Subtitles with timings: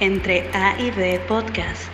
[0.00, 1.90] entre A y B Podcast.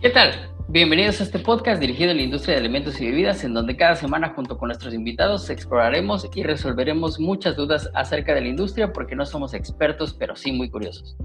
[0.00, 0.50] ¿Qué tal?
[0.68, 3.94] Bienvenidos a este podcast dirigido a la industria de alimentos y bebidas, en donde cada
[3.94, 9.16] semana junto con nuestros invitados exploraremos y resolveremos muchas dudas acerca de la industria porque
[9.16, 11.16] no somos expertos, pero sí muy curiosos.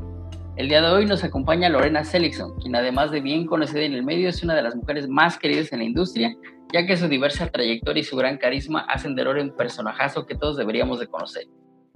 [0.56, 4.04] El día de hoy nos acompaña Lorena Seligson, quien además de bien conocida en el
[4.04, 6.36] medio es una de las mujeres más queridas en la industria,
[6.72, 10.36] ya que su diversa trayectoria y su gran carisma hacen de Lorena un personajazo que
[10.36, 11.48] todos deberíamos de conocer.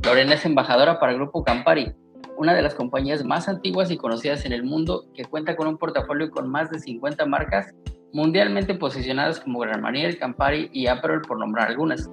[0.03, 1.93] Lorena es embajadora para el Grupo Campari,
[2.37, 5.77] una de las compañías más antiguas y conocidas en el mundo que cuenta con un
[5.77, 7.73] portafolio con más de 50 marcas
[8.13, 12.09] mundialmente posicionadas como Gran Marnier, Campari y Aperol por nombrar algunas.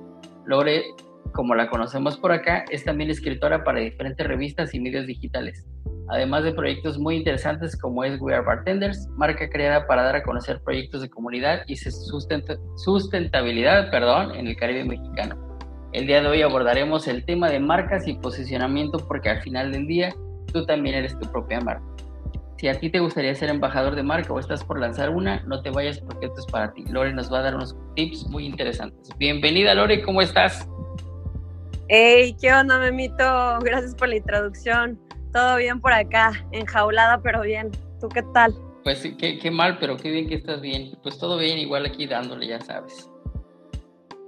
[0.46, 0.84] Lore,
[1.32, 5.66] como la conocemos por acá, es también escritora para diferentes revistas y medios digitales
[6.08, 10.22] además de proyectos muy interesantes como es We Are Bartenders, marca creada para dar a
[10.22, 15.43] conocer proyectos de comunidad y sustentabilidad perdón, en el Caribe mexicano.
[15.94, 19.86] El día de hoy abordaremos el tema de marcas y posicionamiento porque al final del
[19.86, 20.12] día
[20.52, 21.84] tú también eres tu propia marca.
[22.58, 25.62] Si a ti te gustaría ser embajador de marca o estás por lanzar una, no
[25.62, 26.84] te vayas porque esto es para ti.
[26.88, 29.08] Lore nos va a dar unos tips muy interesantes.
[29.18, 30.68] Bienvenida Lore, ¿cómo estás?
[31.86, 33.60] Hey, ¿qué onda, Memito?
[33.60, 34.98] Gracias por la introducción.
[35.32, 37.70] Todo bien por acá, enjaulada, pero bien.
[38.00, 38.52] ¿Tú qué tal?
[38.82, 40.98] Pues qué, qué mal, pero qué bien que estás bien.
[41.04, 43.08] Pues todo bien, igual aquí dándole, ya sabes.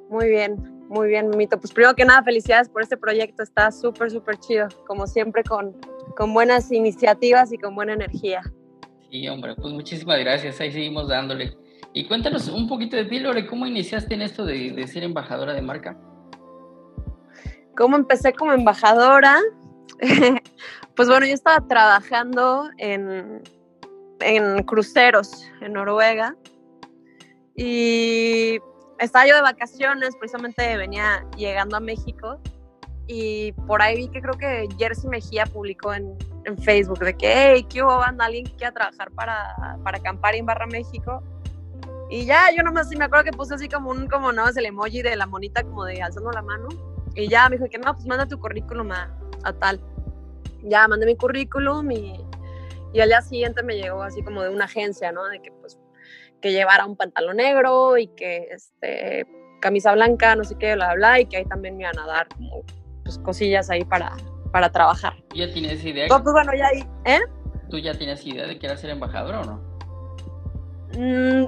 [0.08, 1.58] Muy bien, muy bien, Mito.
[1.58, 3.42] Pues primero que nada, felicidades por este proyecto.
[3.42, 4.68] Está súper, súper chido.
[4.86, 5.76] Como siempre, con,
[6.16, 8.42] con buenas iniciativas y con buena energía.
[9.10, 10.60] Sí, hombre, pues muchísimas gracias.
[10.60, 11.56] Ahí seguimos dándole.
[11.92, 13.46] Y cuéntanos un poquito de ti, Lore.
[13.46, 15.98] ¿Cómo iniciaste en esto de, de ser embajadora de marca?
[17.76, 19.38] ¿Cómo empecé como embajadora?
[20.96, 23.42] Pues bueno, yo estaba trabajando en,
[24.20, 26.34] en cruceros en Noruega
[27.54, 28.58] y
[28.98, 32.40] estaba yo de vacaciones, precisamente venía llegando a México
[33.06, 36.16] y por ahí vi que creo que Jersey Mejía publicó en,
[36.62, 38.00] Facebook de que, hey, ¿qué hubo?
[38.00, 41.20] Alguien que quiera trabajar para, para acampar en Barra México.
[42.08, 44.56] Y ya, yo nomás sí me acuerdo que puse así como un, como no, es
[44.56, 46.68] el emoji de la monita como de alzando la mano.
[47.16, 49.10] Y ya me dijo que no, pues manda tu currículum a,
[49.42, 49.80] a tal
[50.68, 52.20] ya mandé mi currículum y,
[52.92, 55.24] y al día siguiente me llegó así como de una agencia, ¿no?
[55.26, 55.78] De que pues
[56.40, 59.26] que llevara un pantalón negro y que este
[59.60, 62.28] camisa blanca, no sé qué, bla, bla, y que ahí también me iban a dar
[62.28, 62.62] como
[63.04, 64.16] pues cosillas ahí para,
[64.52, 65.14] para trabajar.
[65.34, 66.06] ¿Ya tienes idea?
[66.08, 67.20] Pues, pues bueno, ya ahí, ¿eh?
[67.70, 69.60] ¿Tú ya tienes idea de que era ser embajador o no?
[70.96, 71.46] Mm,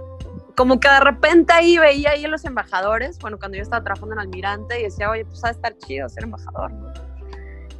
[0.56, 4.20] como que de repente ahí veía ahí los embajadores, bueno, cuando yo estaba trabajando en
[4.20, 6.92] Almirante y decía, oye, pues va a estar chido ser embajador, ¿no?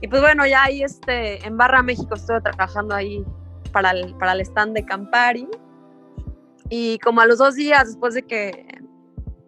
[0.00, 3.24] Y pues bueno, ya ahí este, en Barra México estuve trabajando ahí
[3.72, 5.48] para el, para el stand de Campari.
[6.70, 8.78] Y como a los dos días después de que,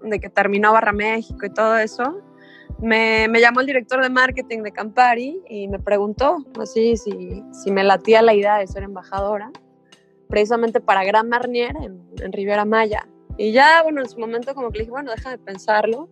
[0.03, 2.21] de que terminó Barra México y todo eso,
[2.81, 7.71] me, me, llamó el director de marketing de Campari y me preguntó así si, si
[7.71, 9.51] me latía la idea de ser embajadora,
[10.29, 13.07] precisamente para Gran Marnier en, en Riviera Maya.
[13.37, 16.09] Y ya, bueno, en su momento como que le dije, bueno, déjame pensarlo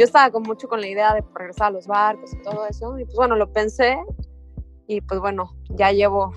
[0.00, 2.98] yo estaba con mucho con la idea de regresar a los barcos y todo eso,
[2.98, 3.98] y pues bueno, lo pensé,
[4.86, 6.32] y pues bueno, ya llevo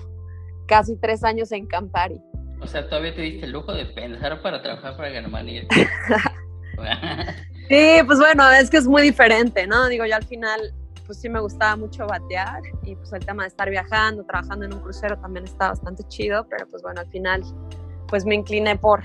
[0.66, 2.20] casi tres años en Campari.
[2.64, 5.66] O sea, todavía te diste el lujo de pensar para trabajar para Germania.
[7.68, 9.86] sí, pues bueno, es que es muy diferente, ¿no?
[9.88, 10.72] Digo, yo al final,
[11.06, 14.74] pues sí me gustaba mucho batear, y pues el tema de estar viajando, trabajando en
[14.74, 17.42] un crucero también está bastante chido, pero pues bueno, al final,
[18.08, 19.04] pues me incliné por,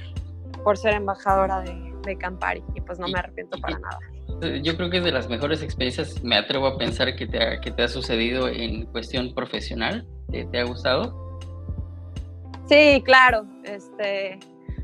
[0.63, 3.99] por ser embajadora de, de Campari, y pues no me arrepiento para nada
[4.61, 7.59] yo creo que es de las mejores experiencias, me atrevo a pensar que te ha,
[7.59, 10.07] que te ha sucedido en cuestión profesional.
[10.31, 11.28] ¿Te, ha gustado?
[12.69, 13.45] Sí, claro.
[13.63, 14.39] Este,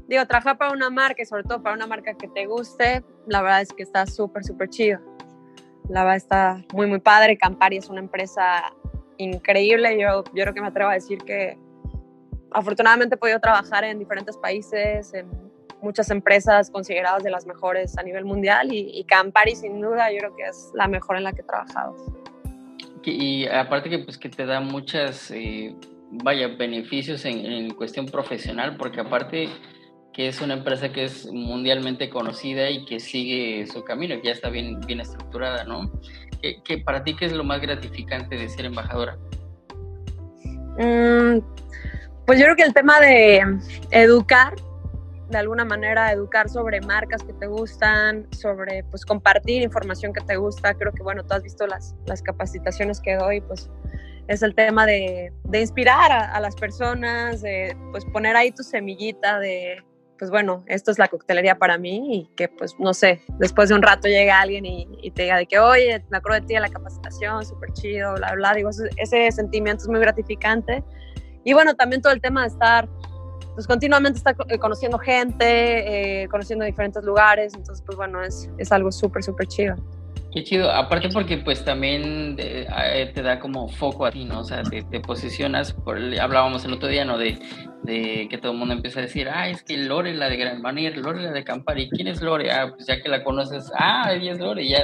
[0.07, 3.41] digo, trabajar para una marca y sobre todo para una marca que te guste, la
[3.43, 4.99] verdad es que está súper, súper chido.
[5.87, 7.37] La verdad está muy, muy padre.
[7.37, 8.73] Campari es una empresa
[9.17, 9.99] increíble.
[9.99, 11.59] Yo, yo creo que me atrevo a decir que
[12.51, 15.29] afortunadamente he podido trabajar en diferentes países, en
[15.81, 20.35] muchas empresas consideradas de las mejores a nivel mundial y, Campari sin duda yo creo
[20.35, 21.95] que es la mejor en la que he trabajado.
[23.03, 25.75] Y aparte que pues que te da muchas, eh,
[26.23, 29.49] vaya, beneficios en, en, cuestión profesional, porque aparte
[30.13, 34.31] que es una empresa que es mundialmente conocida y que sigue su camino, que ya
[34.31, 35.91] está bien, bien estructurada, ¿no?
[36.41, 39.17] ¿Qué, para ti qué es lo más gratificante de ser embajadora?
[40.77, 41.39] Mm,
[42.25, 43.43] pues yo creo que el tema de
[43.91, 44.53] educar
[45.29, 50.35] de alguna manera educar sobre marcas que te gustan, sobre pues compartir información que te
[50.37, 50.75] gusta.
[50.75, 53.69] Creo que bueno, tú has visto las, las capacitaciones que doy, pues
[54.27, 59.39] es el tema de, de inspirar a, las personas, de pues poner ahí tu semillita
[59.39, 59.83] de,
[60.17, 63.75] pues bueno, esto es la coctelería para mí y que pues no sé, después de
[63.75, 66.59] un rato llega alguien y, te diga de que, oye, me acuerdo de ti de
[66.59, 70.83] la capacitación, súper chido, bla, bla, digo, ese, sentimiento es muy gratificante.
[71.43, 72.89] Y bueno, también todo el tema de estar,
[73.53, 78.71] pues continuamente estar eh, conociendo gente, eh, conociendo diferentes lugares, entonces pues bueno, es, es
[78.71, 79.75] algo súper, súper chido.
[80.35, 84.41] Qué chido, aparte porque pues también eh, te da como foco a ti, ¿no?
[84.41, 85.73] O sea, te, posicionas,
[86.21, 87.17] hablábamos el otro día, ¿no?
[87.17, 87.39] De,
[87.83, 90.61] de, que todo el mundo empieza a decir, ah, es que Lore, la de Gran
[90.61, 92.51] Manier, Lore, la de Campari, ¿quién es Lore?
[92.51, 94.83] Ah, pues ya que la conoces, ah, ella es Lore, ya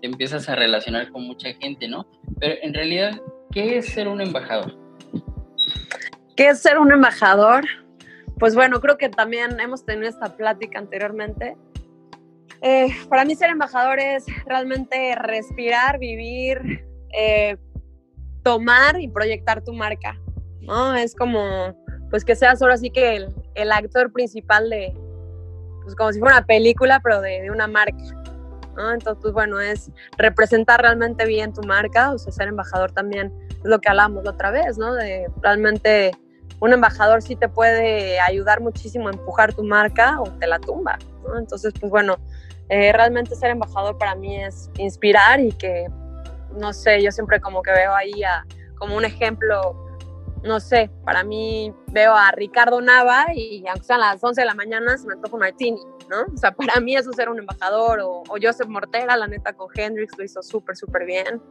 [0.00, 2.06] te empiezas a relacionar con mucha gente, ¿no?
[2.38, 3.20] Pero en realidad,
[3.50, 4.78] ¿qué es ser un embajador?
[6.36, 7.64] ¿Qué es ser un embajador?
[8.38, 11.56] Pues bueno, creo que también hemos tenido esta plática anteriormente
[12.62, 17.56] eh, para mí ser embajador es realmente respirar, vivir, eh,
[18.42, 20.18] tomar y proyectar tu marca,
[20.60, 20.94] ¿no?
[20.94, 21.74] Es como,
[22.10, 24.94] pues que seas ahora sí que el, el actor principal de,
[25.82, 28.04] pues como si fuera una película, pero de, de una marca,
[28.76, 28.92] ¿no?
[28.92, 33.64] Entonces, pues bueno, es representar realmente bien tu marca, o sea, ser embajador también es
[33.64, 34.94] lo que hablamos la otra vez, ¿no?
[34.94, 36.12] De realmente
[36.60, 40.98] un embajador sí te puede ayudar muchísimo a empujar tu marca o te la tumba,
[41.26, 41.38] ¿no?
[41.38, 42.16] Entonces, pues bueno,
[42.68, 45.86] eh, realmente ser embajador para mí es inspirar y que,
[46.56, 48.22] no sé, yo siempre como que veo ahí
[48.76, 49.76] como un ejemplo,
[50.42, 54.96] no sé, para mí veo a Ricardo Nava y aunque las 11 de la mañana
[54.96, 56.22] se me antoja un martini, ¿no?
[56.32, 59.52] O sea, para mí eso es ser un embajador o, o Joseph Mortera, la neta
[59.52, 61.42] con Hendrix lo hizo súper, súper bien.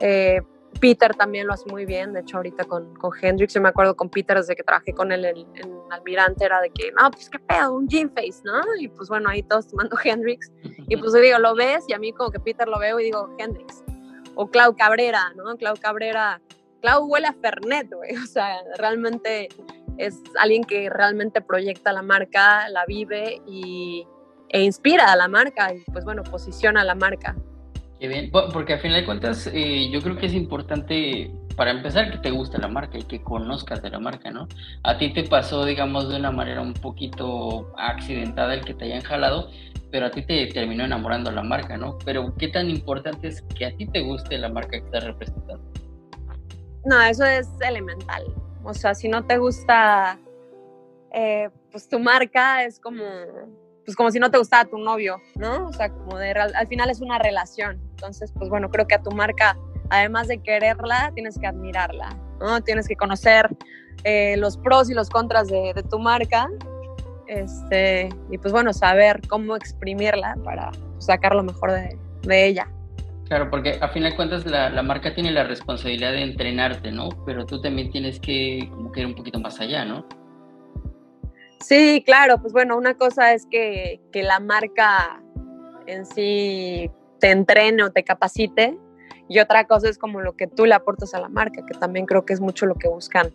[0.00, 0.40] Eh,
[0.80, 3.96] Peter también lo hace muy bien, de hecho ahorita con, con Hendrix, yo me acuerdo
[3.96, 5.46] con Peter desde que trabajé con él en,
[5.90, 8.60] Almirante, era de que, no, pues qué pedo, un gym face, ¿no?
[8.80, 10.50] Y pues bueno, ahí todos tomando Hendrix,
[10.88, 13.34] y pues digo, lo ves, y a mí como que Peter lo veo y digo,
[13.38, 13.84] Hendrix,
[14.34, 15.56] o Clau Cabrera, ¿no?
[15.56, 16.40] Clau Cabrera,
[16.80, 19.48] Clau huele a Fernet, güey, o sea, realmente
[19.98, 24.06] es alguien que realmente proyecta la marca, la vive y,
[24.48, 27.36] e inspira a la marca, y pues bueno, posiciona a la marca.
[28.08, 32.18] Bien, porque al final de cuentas eh, yo creo que es importante, para empezar, que
[32.18, 34.48] te guste la marca y que conozcas de la marca, ¿no?
[34.82, 39.02] A ti te pasó, digamos, de una manera un poquito accidentada el que te hayan
[39.02, 39.48] jalado,
[39.90, 41.98] pero a ti te terminó enamorando la marca, ¿no?
[42.04, 45.64] Pero ¿qué tan importante es que a ti te guste la marca que estás representando?
[46.84, 48.24] No, eso es elemental.
[48.64, 50.18] O sea, si no te gusta,
[51.12, 53.04] eh, pues tu marca es como
[53.84, 55.66] pues como si no te gustara tu novio, ¿no?
[55.66, 57.80] O sea, como de, al final es una relación.
[57.90, 59.56] Entonces, pues bueno, creo que a tu marca,
[59.90, 62.60] además de quererla, tienes que admirarla, ¿no?
[62.62, 63.48] Tienes que conocer
[64.04, 66.48] eh, los pros y los contras de, tu marca,
[67.26, 71.98] este, y pues bueno, saber cómo exprimirla para sacar lo mejor de,
[72.46, 72.68] ella.
[73.28, 77.10] Claro, porque a fin de cuentas la, marca tiene la responsabilidad de entrenarte, ¿no?
[77.26, 80.06] Pero tú también tienes que que ir un poquito más allá, ¿no?
[81.64, 85.22] Sí, claro, pues bueno, una cosa es que, la marca
[85.86, 86.90] en sí
[87.20, 88.78] te entrene o te capacite
[89.30, 92.04] y otra cosa es como lo que tú le aportas a la marca, que también
[92.04, 93.34] creo que es mucho lo que buscan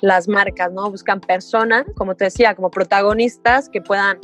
[0.00, 0.90] las marcas, ¿no?
[0.90, 4.20] Buscan personas, como te decía, como protagonistas que puedan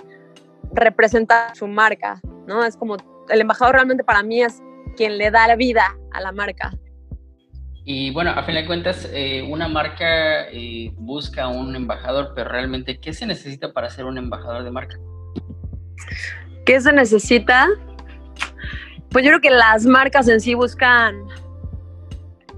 [0.73, 2.65] representar su marca, ¿no?
[2.65, 2.97] Es como
[3.29, 4.63] el embajador realmente para mí es
[4.97, 6.73] quien le da la vida a la marca.
[7.85, 12.99] Y bueno, a fin de cuentas, eh, una marca eh, busca un embajador, pero realmente,
[13.01, 14.97] ¿qué se necesita para ser un embajador de marca?
[16.65, 17.69] ¿Qué se necesita?
[19.11, 21.17] Pues yo creo que las marcas en sí buscan,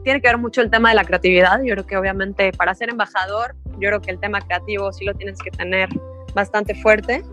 [0.05, 1.63] tiene que ver mucho el tema de la creatividad.
[1.65, 5.15] Yo creo que obviamente para ser embajador, yo creo que el tema creativo sí lo
[5.15, 5.89] tienes que tener
[6.35, 7.25] bastante fuerte.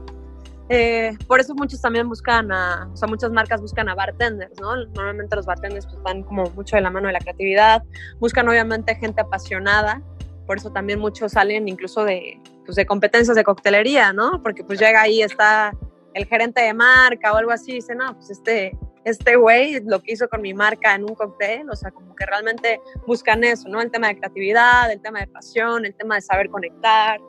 [0.73, 4.73] Eh, por eso muchos también buscan a, o sea, muchas marcas buscan a bartenders, ¿no?
[4.73, 7.83] Normalmente los bartenders pues, van como mucho de la mano de la creatividad,
[8.21, 10.01] buscan obviamente gente apasionada,
[10.47, 14.41] por eso también muchos salen incluso de, pues, de competencias de coctelería, ¿no?
[14.41, 15.73] Porque pues llega ahí, está
[16.13, 18.71] el gerente de marca o algo así, y dice, no, pues este,
[19.03, 22.25] este güey lo que hizo con mi marca en un cóctel, o sea, como que
[22.25, 23.81] realmente buscan eso, ¿no?
[23.81, 27.19] El tema de creatividad, el tema de pasión, el tema de saber conectar,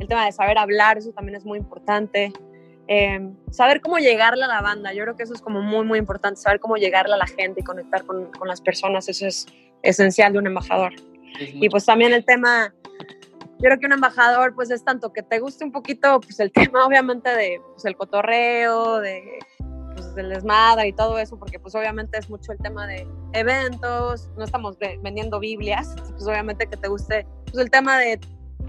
[0.00, 2.32] el tema de saber hablar, eso también es muy importante.
[2.90, 5.98] Em, saber cómo llegarle a la banda, yo creo que eso es como muy, muy
[5.98, 9.46] importante, saber cómo llegarle a la gente y conectar con, con las personas, eso es
[9.82, 10.94] esencial de un embajador.
[11.38, 12.72] Y pues también el tema,
[13.58, 16.50] yo creo que un embajador pues es tanto que te guste un poquito pues el
[16.52, 19.22] tema obviamente de pues, el cotorreo, de
[19.94, 24.30] pues, del desmadre y todo eso, porque pues obviamente es mucho el tema de eventos,
[24.38, 28.18] no estamos vendiendo Biblias, pues obviamente que te guste pues el tema de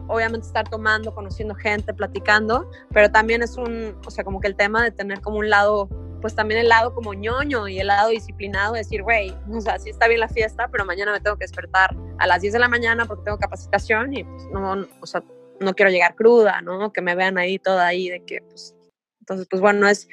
[0.09, 4.55] obviamente estar tomando, conociendo gente, platicando, pero también es un, o sea, como que el
[4.55, 5.87] tema de tener como un lado,
[6.21, 9.89] pues también el lado como ñoño y el lado disciplinado, decir, güey, o sea, sí
[9.91, 12.67] está bien la fiesta, pero mañana me tengo que despertar a las 10 de la
[12.67, 15.23] mañana porque tengo capacitación y pues no, o sea,
[15.59, 16.91] no quiero llegar cruda, ¿no?
[16.91, 18.75] Que me vean ahí toda ahí de que, pues,
[19.19, 20.07] entonces, pues bueno, es,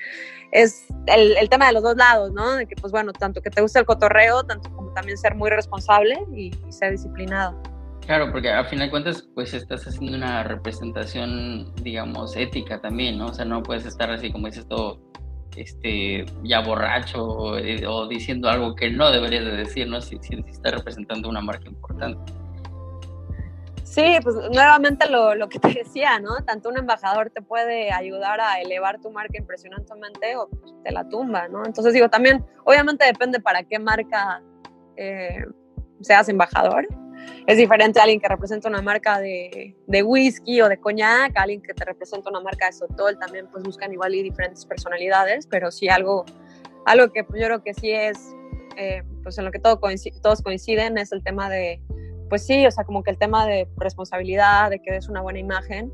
[0.53, 2.57] es el, el, tema de los dos lados, ¿no?
[2.57, 5.49] De que, pues bueno, tanto que te guste el cotorreo, tanto como también ser muy
[5.49, 7.59] responsable y, y ser disciplinado.
[8.07, 13.27] Claro, porque a fin de cuentas, pues estás haciendo una representación, digamos, ética también, ¿no?
[13.27, 15.01] O sea, no puedes estar así como dices todo,
[15.57, 20.01] este, ya borracho o, eh, o diciendo algo que no deberías de decir, ¿no?
[20.01, 22.33] Si, si, si estás representando una marca importante.
[23.83, 26.37] Sí, pues nuevamente lo, lo, que te decía, ¿no?
[26.45, 31.09] Tanto un embajador te puede ayudar a elevar tu marca impresionantemente o pues, te la
[31.09, 31.65] tumba, ¿no?
[31.65, 34.43] Entonces digo, también, obviamente depende para qué marca
[34.97, 35.45] eh,
[36.03, 36.87] seas embajador,
[37.47, 41.43] es diferente a alguien que representa una marca de, de, whisky o de coñac, a
[41.43, 45.47] alguien que te representa una marca de sotol, también pues buscan igual y diferentes personalidades,
[45.47, 46.25] pero sí algo,
[46.85, 48.35] algo que pues, yo creo que sí es,
[48.77, 51.81] eh, pues en lo que todo coincide, todos coinciden es el tema de,
[52.29, 55.39] pues sí, o sea, como que el tema de responsabilidad, de que des una buena
[55.39, 55.93] imagen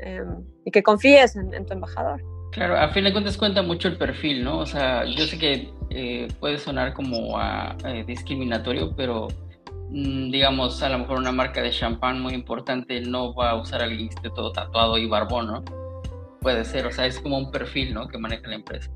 [0.00, 0.22] eh,
[0.64, 2.22] y que confíes en, en, tu embajador.
[2.52, 4.58] Claro, a fin de cuentas cuenta mucho el perfil, ¿no?
[4.58, 9.28] O sea, yo sé que eh, puede sonar como a, a discriminatorio, pero
[9.90, 13.84] digamos, a lo mejor una marca de champán muy importante no va a usar a
[13.84, 15.64] alguien que esté todo tatuado y barbón, ¿no?
[16.40, 18.06] Puede ser, o sea, es como un perfil, ¿no?
[18.06, 18.90] Que maneja la empresa.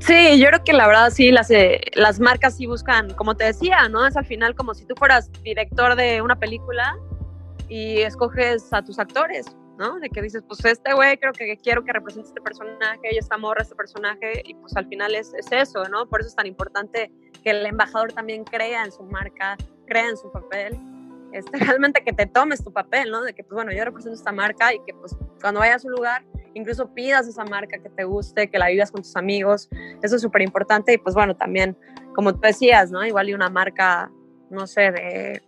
[0.00, 3.44] Sí, yo creo que la verdad sí, las, eh, las marcas sí buscan, como te
[3.44, 4.06] decía, ¿no?
[4.06, 6.96] Es al final como si tú fueras director de una película
[7.68, 9.46] y escoges a tus actores,
[9.76, 9.98] ¿no?
[9.98, 13.38] De que dices, pues este güey creo que quiero que represente este personaje y esta
[13.38, 16.08] morra este personaje y pues al final es, es eso, ¿no?
[16.08, 17.10] Por eso es tan importante
[17.42, 19.56] que el embajador también crea en su marca,
[19.88, 20.78] crea en su papel,
[21.32, 23.22] este, realmente que te tomes tu papel, ¿no?
[23.22, 25.88] De que, pues bueno, yo represento esta marca y que pues cuando vayas a su
[25.88, 29.68] lugar, incluso pidas esa marca que te guste, que la vivas con tus amigos,
[30.02, 31.76] eso es súper importante y pues bueno, también,
[32.14, 33.04] como tú decías, ¿no?
[33.04, 34.10] Igual y una marca,
[34.50, 35.42] no sé, de,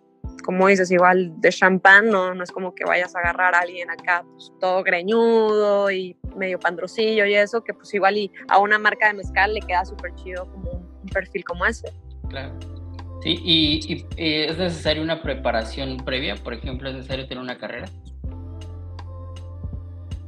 [0.45, 2.35] como dices, igual de champán, ¿no?
[2.35, 6.59] No es como que vayas a agarrar a alguien acá, pues todo greñudo y medio
[6.59, 10.15] pandrocillo y eso, que pues igual y a una marca de mezcal le queda súper
[10.17, 11.93] chido como un perfil como ese.
[12.29, 12.80] Claro.
[13.23, 17.59] Sí, y, y eh, es necesaria una preparación previa, por ejemplo, es necesario tener una
[17.59, 17.87] carrera.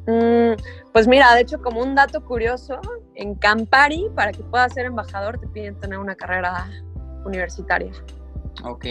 [0.07, 0.61] Mm,
[0.93, 2.81] pues mira, de hecho, como un dato curioso,
[3.15, 6.69] en Campari, para que puedas ser embajador, te piden tener una carrera
[7.25, 7.93] universitaria.
[8.65, 8.85] Ok,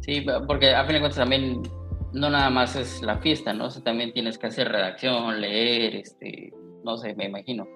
[0.00, 1.62] sí, porque a fin de cuentas también
[2.12, 3.66] no nada más es la fiesta, ¿no?
[3.66, 6.52] O sea, también tienes que hacer redacción, leer, este,
[6.84, 7.66] no sé, me imagino.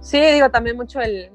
[0.00, 1.30] Sí, digo, también mucho el,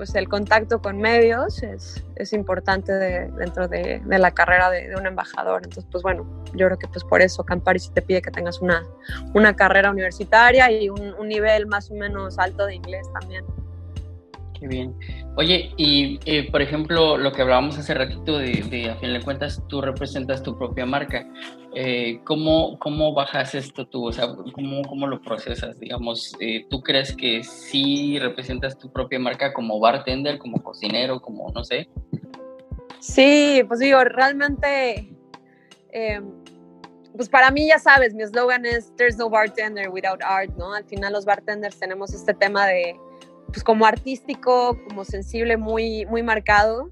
[0.00, 5.06] pues el contacto con medios es, es importante de, dentro de, la carrera de, un
[5.06, 5.60] embajador.
[5.62, 8.62] Entonces, pues bueno, yo creo que pues por eso Campari sí te pide que tengas
[8.62, 8.82] una,
[9.34, 13.44] una carrera universitaria y un nivel más o menos alto de inglés también.
[14.60, 14.94] Qué bien.
[15.36, 19.62] Oye, y eh, por ejemplo, lo que hablábamos hace ratito de, a fin de cuentas,
[19.68, 21.26] tú representas tu propia marca.
[21.74, 24.08] Eh, ¿cómo, ¿Cómo bajas esto tú?
[24.08, 25.80] O sea, ¿cómo, cómo lo procesas?
[25.80, 31.50] Digamos, eh, ¿tú crees que sí representas tu propia marca como bartender, como cocinero, como
[31.52, 31.88] no sé?
[32.98, 35.10] Sí, pues digo, realmente,
[35.90, 36.20] eh,
[37.16, 40.74] pues para mí ya sabes, mi eslogan es There's no bartender without art, ¿no?
[40.74, 42.94] Al final los bartenders tenemos este tema de
[43.50, 46.90] pues como artístico, como sensible, muy, muy marcado.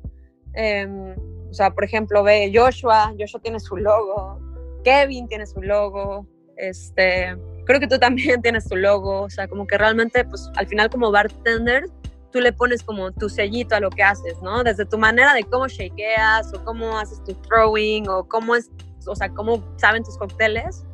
[0.54, 1.14] Eh,
[1.50, 4.38] o sea, por ejemplo, ve Joshua, Joshua tiene su logo,
[4.84, 9.66] Kevin tiene su logo, este, creo que tú también tienes tu logo, o sea, como
[9.66, 11.84] que realmente, pues al final como bartender,
[12.32, 14.62] tú le pones como tu sellito a lo que haces, ¿no?
[14.62, 18.70] Desde tu manera de cómo shakeas o cómo haces tu throwing o cómo es,
[19.06, 20.84] o sea, cómo saben tus cócteles,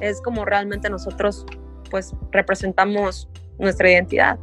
[0.00, 1.46] es como realmente nosotros,
[1.90, 3.28] pues, representamos
[3.58, 4.38] nuestra identidad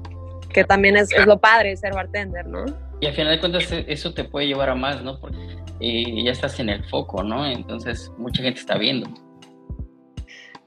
[0.52, 2.66] que también es, es, lo padre ser bartender, ¿no?
[3.00, 5.20] Y al final de cuentas e, eso te puede llevar a más, ¿no?
[5.20, 5.38] Porque
[5.80, 7.46] eh, ya estás en el foco, ¿no?
[7.46, 9.10] Entonces mucha gente está viendo.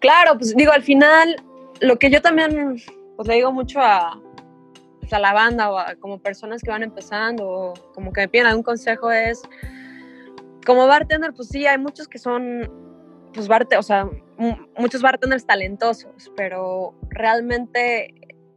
[0.00, 1.36] Claro, pues digo, al final
[1.80, 2.76] lo que yo también
[3.16, 4.20] pues le digo mucho a,
[5.00, 8.28] pues, a la banda o a como personas que van empezando o como que me
[8.28, 9.42] piden algún consejo es,
[10.64, 12.70] como bartender, pues sí, hay muchos que son,
[13.32, 14.08] pues barte, o sea,
[14.78, 18.14] muchos bartenders talentosos, pero realmente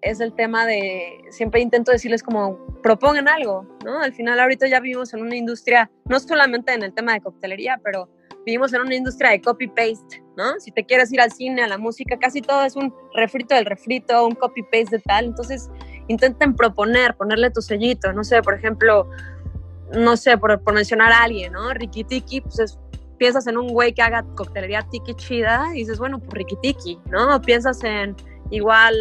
[0.09, 3.99] es el tema de, siempre intento decirles como, propongan algo, ¿no?
[4.01, 7.79] Al final ahorita ya vivimos en una industria, no solamente en el tema de coctelería,
[7.83, 8.09] pero
[8.45, 10.59] vivimos en una industria de copy-paste, ¿no?
[10.59, 13.65] Si te quieres ir al cine, a la música, casi todo es un refrito del
[13.65, 15.69] refrito, un copy-paste de tal, entonces
[16.07, 19.09] intenten proponer, ponerle tu sellito, no sé, por ejemplo,
[19.93, 21.73] no sé, por, por mencionar a alguien, ¿no?
[21.73, 22.79] Ricky Tiki, pues es,
[23.17, 26.99] piensas en un güey que haga coctelería tiki chida y dices, bueno, pues Ricky Tiki,
[27.09, 27.41] ¿no?
[27.41, 28.15] Piensas en
[28.49, 28.95] igual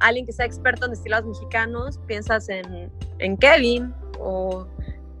[0.00, 4.66] alguien que sea experto en destilados mexicanos, piensas en, en Kevin o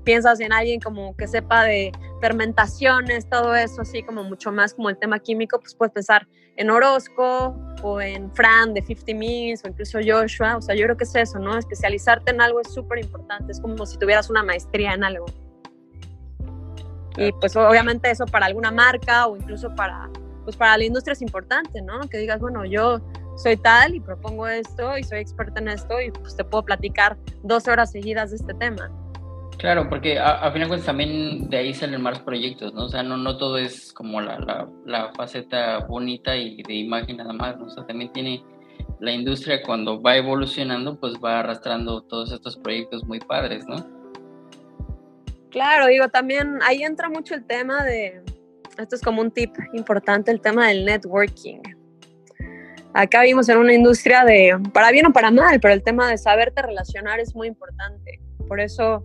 [0.04, 4.90] piensas en alguien como que sepa de fermentaciones, todo eso, así como mucho más como
[4.90, 9.68] el tema químico, pues puedes pensar en Orozco o en Fran de 50 Minutes o
[9.68, 10.56] incluso Joshua.
[10.56, 11.56] O sea, yo creo que es eso, ¿no?
[11.56, 13.52] Especializarte en algo es súper importante.
[13.52, 15.26] Es como si tuvieras una maestría en algo.
[17.16, 20.10] Y pues obviamente eso para alguna marca o incluso para,
[20.44, 22.00] pues para la industria es importante, ¿no?
[22.08, 23.00] Que digas, bueno, yo
[23.42, 27.16] soy tal y propongo esto y soy experta en esto y pues te puedo platicar
[27.42, 28.90] dos horas seguidas de este tema.
[29.58, 32.86] Claro, porque a, fin de cuentas también de ahí salen más proyectos, ¿no?
[32.86, 37.18] O sea, no, no todo es como la, la, la faceta bonita y de imagen
[37.18, 37.66] nada más, ¿no?
[37.66, 38.42] O sea, también tiene
[39.00, 43.76] la industria cuando va evolucionando, pues va arrastrando todos estos proyectos muy padres, ¿no?
[45.50, 48.22] Claro, digo, también ahí entra mucho el tema de,
[48.78, 51.60] esto es como un tip importante, el tema del networking.
[52.92, 56.18] Acá vivimos en una industria de, para bien o para mal, pero el tema de
[56.18, 58.20] saberte relacionar es muy importante.
[58.48, 59.04] Por eso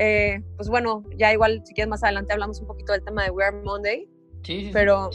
[0.00, 3.30] eh, pues bueno, ya igual si quieres más adelante hablamos un poquito del tema de
[3.30, 4.08] We Are Monday,
[4.44, 5.10] sí, pero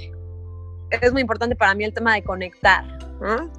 [0.90, 2.84] es muy importante para mí el tema de conectar,
[3.22, 3.50] ¿no?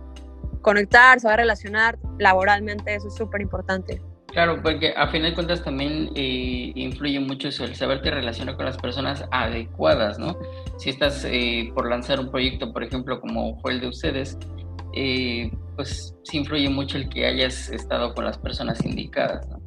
[0.61, 4.03] Conectar, saber relacionar laboralmente, eso es súper importante.
[4.35, 8.67] Claro, porque a final de cuentas también eh, influye mucho eso, el saberte relacionar con
[8.67, 10.37] las personas adecuadas, ¿no?
[10.77, 14.37] Si estás eh, por lanzar un proyecto, por ejemplo, como fue el de ustedes,
[15.77, 19.61] pues sí influye mucho el que hayas estado con las personas indicadas, ¿no?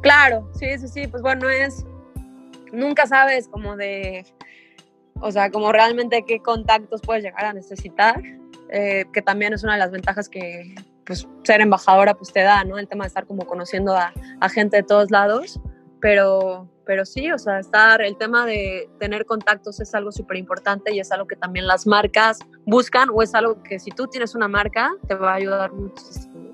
[0.00, 1.84] Claro, sí, sí, sí, pues bueno, es,
[2.72, 4.24] nunca sabes como de,
[5.20, 8.22] o sea, como realmente qué contactos puedes llegar a necesitar,
[8.70, 10.74] eh, que también es una de las ventajas que
[11.06, 12.78] pues ser embajadora pues te da, ¿no?
[12.78, 14.12] El tema de estar como conociendo a,
[14.48, 15.60] gente de todos lados,
[16.00, 20.92] pero, pero sí, o sea, estar, el tema de tener contactos es algo súper importante
[20.92, 24.34] y es algo que también las marcas buscan o es algo que si tú tienes
[24.34, 26.50] una marca te va a ayudar muchísimo.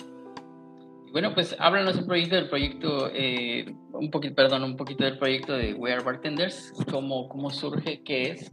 [1.13, 5.53] Bueno, pues háblanos un proyecto del proyecto, eh, un poquito, perdón, un poquito del proyecto
[5.53, 8.51] de We Are Bartenders, cómo, cómo surge, qué es.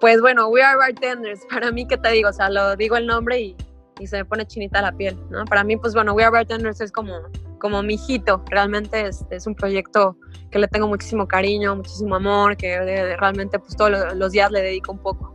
[0.00, 2.28] Pues bueno, We Are Bartenders, para mí, ¿qué te digo?
[2.28, 3.56] O sea, lo digo el nombre y,
[3.98, 5.44] y se me pone chinita la piel, ¿no?
[5.44, 7.14] Para mí, pues bueno, We Are Bartenders es como,
[7.58, 10.16] como mi hijito, realmente es, es un proyecto
[10.50, 12.78] que le tengo muchísimo cariño, muchísimo amor, que
[13.16, 15.32] realmente pues todos los días le dedico un poco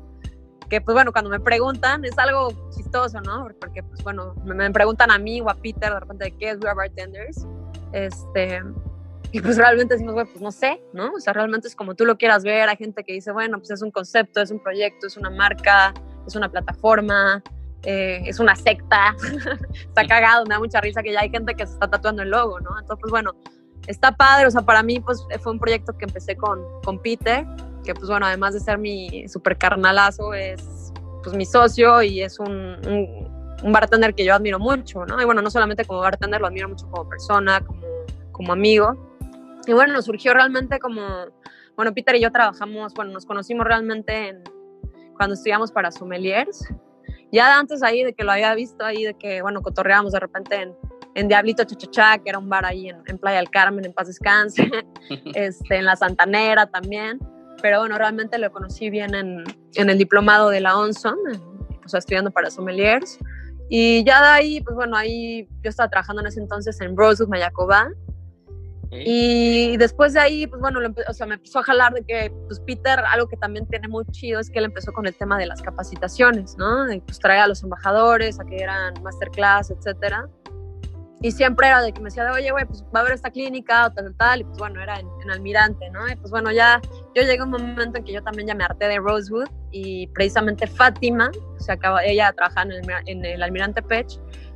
[0.70, 3.48] que pues bueno, cuando me preguntan es algo chistoso, ¿no?
[3.60, 6.70] Porque pues bueno, me, preguntan a mí o a Peter de repente qué es We
[6.70, 7.46] Are Bartenders,
[7.94, 8.62] este,
[9.32, 11.14] y pues realmente decimos, bueno, pues no sé, ¿no?
[11.14, 13.72] O sea, realmente es como tú lo quieras ver, hay gente que dice, bueno, pues
[13.72, 15.94] es un concepto, es un proyecto, es una marca,
[16.26, 17.42] es una plataforma,
[17.84, 19.16] eh, es una secta,
[19.74, 22.30] está cagado, me da mucha risa que ya hay gente que se está tatuando el
[22.30, 22.72] logo, ¿no?
[22.72, 23.34] Entonces, pues bueno,
[23.88, 27.46] está padre, o sea, para mí pues fue un proyecto que empecé con, con Peter,
[27.84, 30.92] que pues bueno, además de ser mi super carnalazo, es
[31.24, 32.78] pues mi socio y es un,
[33.64, 35.22] un, bartender que yo admiro mucho, ¿no?
[35.22, 37.82] Y bueno, no solamente como bartender, lo admiro mucho como persona, como,
[38.32, 38.96] como amigo.
[39.66, 41.02] Y bueno, nos surgió realmente como,
[41.76, 44.44] bueno, Peter y yo trabajamos, bueno, nos conocimos realmente en,
[45.18, 46.66] cuando estudiamos para sommeliers.
[47.32, 50.56] Ya antes ahí de que lo había visto ahí, de que, bueno, cotorreábamos de repente
[50.62, 50.74] en,
[51.16, 54.08] en Diablito Chachachá, que era un bar ahí en, en Playa del Carmen, en Paz
[54.08, 54.70] Descanse,
[55.34, 57.20] este, en La Santanera también
[57.62, 59.44] pero bueno, realmente lo conocí bien en,
[59.76, 61.18] en el diplomado de la ONSOM,
[61.86, 63.18] o sea, estudiando para sommeliers.
[63.70, 67.30] Y ya de ahí, pues bueno, ahí yo estaba trabajando en ese entonces en Rosewood,
[67.30, 67.90] Mayacobá.
[68.92, 72.60] Y después de ahí, pues bueno, o sea, me empezó a jalar de que, pues
[72.62, 75.46] Peter, algo que también tiene muy chido es que él empezó con el tema de
[75.46, 76.86] las capacitaciones, ¿no?
[76.86, 80.30] De pues traer a los embajadores, a que eran masterclass, etcétera.
[81.22, 83.32] Y siempre era de que me decía, de, oye, güey, pues va a haber esta
[83.32, 86.08] clínica o tal, tal, y pues bueno, era en, Almirante, ¿no?
[86.08, 86.80] Y pues bueno, ya
[87.16, 90.08] yo llegué a un momento en que yo también ya me harté de Rosewood y
[90.08, 94.08] precisamente Fátima, o sea, acaba, ella trabajaba en el, en el Almirante Pech,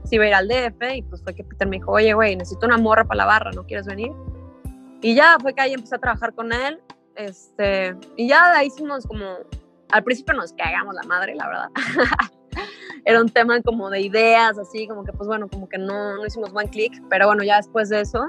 [0.03, 2.35] se iba a ir al DF y pues fue que Peter me dijo, oye, güey,
[2.35, 4.11] necesito una morra para la barra, ¿no quieres venir?
[5.01, 6.79] Y ya fue que ahí empecé a trabajar con él,
[7.15, 9.37] este, y ya de ahí hicimos como,
[9.89, 11.69] al principio nos cagamos la madre, la verdad.
[13.05, 16.25] era un tema como de ideas, así, como que pues bueno, como que no, no
[16.25, 18.27] hicimos buen clic, pero bueno, ya después de eso,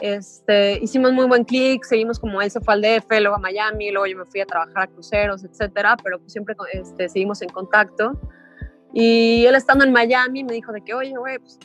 [0.00, 3.90] este, hicimos muy buen clic, seguimos como él se fue al DF, luego a Miami,
[3.90, 7.50] luego yo me fui a trabajar a cruceros, etcétera, pero pues siempre este, seguimos en
[7.50, 8.18] contacto.
[8.92, 11.58] Y él estando en Miami me dijo de que, oye, güey, pues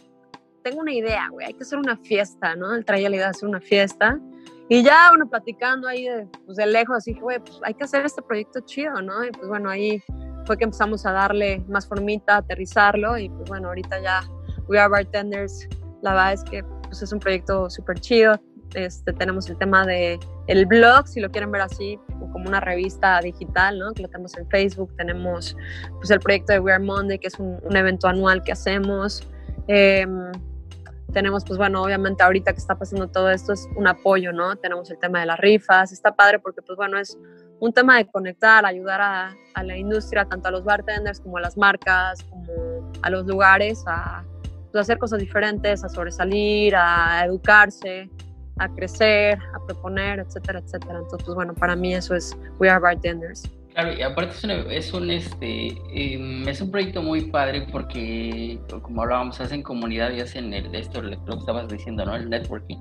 [0.64, 2.74] tengo una idea, güey, hay que hacer una fiesta, ¿no?
[2.74, 4.20] Él traía la idea de hacer una fiesta.
[4.68, 8.04] Y ya, bueno, platicando ahí de, pues, de lejos, así güey, pues hay que hacer
[8.06, 9.24] este proyecto chido, ¿no?
[9.24, 10.02] Y pues bueno, ahí
[10.46, 14.24] fue que empezamos a darle más formita, aterrizarlo y pues bueno, ahorita ya
[14.68, 15.68] We Are Bartenders,
[16.02, 18.40] la verdad es que pues, es un proyecto súper chido.
[18.76, 23.20] Este, tenemos el tema de el blog, si lo quieren ver así, como una revista
[23.22, 23.94] digital, ¿no?
[23.94, 24.94] Que lo tenemos en Facebook.
[24.98, 25.56] Tenemos
[25.96, 29.26] pues el proyecto de We Are Monday, que es un, evento anual que hacemos.
[29.68, 30.32] Em,
[31.14, 34.58] tenemos, pues bueno, obviamente ahorita que está pasando todo esto es un apoyo, ¿no?
[34.58, 37.18] Tenemos el tema de las rifas, está padre porque, pues bueno, es
[37.62, 41.42] un tema de conectar, ayudar a, a la industria, tanto a los bartenders como a
[41.42, 44.26] las marcas, como a los lugares, a
[44.74, 48.10] pues, hacer cosas diferentes, a sobresalir, a educarse,
[48.58, 51.00] a crecer, a proponer, etcétera, etcétera.
[51.00, 53.50] Entonces, bueno, para mí eso es We Are Bartenders.
[53.76, 54.34] Claro, y aparte
[54.70, 60.22] es, un, este, em, es un proyecto muy padre porque, como hablábamos, hacen comunidad y
[60.22, 62.16] hacen el, esto, lo que estabas diciendo, ¿no?
[62.16, 62.78] El networking.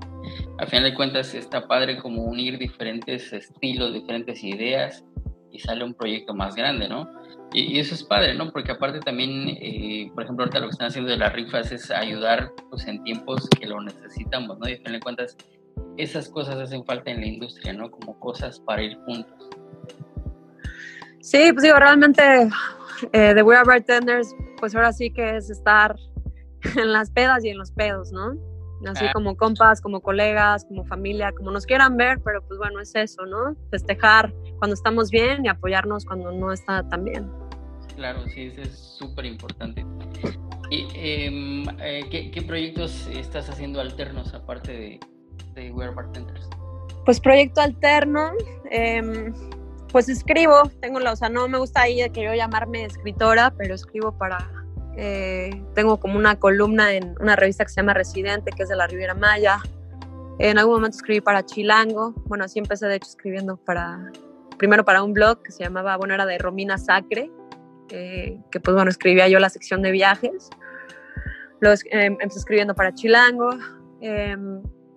[0.57, 5.03] Al final de cuentas está padre como unir diferentes estilos, diferentes ideas
[5.51, 7.09] y sale un proyecto más grande, ¿no?
[7.53, 8.51] Y, eso es padre, ¿no?
[8.51, 11.91] Porque aparte también, eh, por ejemplo, ahorita lo que están haciendo de las rifas es
[11.91, 14.69] ayudar pues, en tiempos que lo necesitamos, ¿no?
[14.69, 15.37] Y al final de cuentas,
[15.97, 17.89] esas cosas hacen falta en la industria, ¿no?
[17.89, 19.49] Como cosas para ir juntos.
[21.21, 22.49] Sí, pues digo, realmente
[23.11, 25.95] eh, The We Are Bartenders, pues ahora sí que es estar
[26.77, 28.33] en las pedas y en los pedos, ¿no?
[28.87, 29.11] Así ah.
[29.13, 33.25] como compas, como colegas, como familia, como nos quieran ver, pero pues bueno, es eso,
[33.25, 33.55] ¿no?
[33.71, 37.31] Festejar cuando estamos bien y apoyarnos cuando no está tan bien.
[37.95, 39.85] Claro, sí, eso es súper importante.
[40.69, 44.99] ¿Y em, eh, ¿qué, proyectos estás haciendo alternos aparte de,
[45.55, 46.49] de We Are Bartenders?
[47.05, 48.31] Pues proyecto alterno,
[48.71, 49.31] eh,
[49.95, 53.75] pues escribo, tengo la, o sea, no me gusta ahí que yo llamarme escritora, pero
[53.75, 54.49] escribo para,
[54.97, 58.75] eh, tengo como una columna en una revista que se llama Residente, que es de
[58.75, 59.59] la Riviera Maya.
[60.39, 64.11] En algún momento escribí para Chilango, bueno, así empecé de hecho escribiendo para,
[64.57, 67.31] primero para un blog que se llamaba, bueno, era de Romina Sacre,
[67.89, 70.49] eh, que pues bueno, escribía yo la sección de viajes.
[71.61, 73.51] Luego em, empecé escribiendo para Chilango,
[74.01, 74.35] eh,